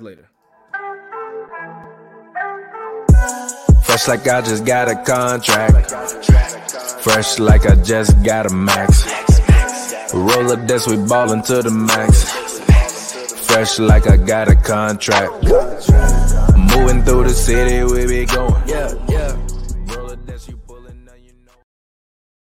later. 0.00 0.26
Fresh 3.82 4.08
like 4.08 4.26
I 4.26 4.40
just 4.40 4.64
got 4.64 4.88
a 4.88 4.96
contract. 5.04 5.90
Fresh 7.02 7.38
like 7.38 7.66
I 7.66 7.74
just 7.74 8.22
got 8.24 8.50
a 8.50 8.54
max. 8.54 9.04
Roll 10.14 10.50
up 10.50 10.66
this, 10.66 10.86
we 10.88 10.96
ballin' 10.96 11.42
to 11.42 11.62
the 11.62 11.70
max. 11.70 12.24
Fresh 13.46 13.80
like 13.80 14.06
I 14.06 14.16
got 14.16 14.48
a 14.48 14.56
contract. 14.56 15.44
Moving 16.56 17.04
through 17.04 17.24
the 17.24 17.34
city, 17.34 17.84
we 17.84 18.06
be 18.06 18.24
going 18.24 18.51